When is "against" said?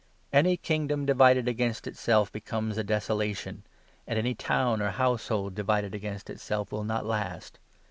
1.47-1.85, 5.93-6.27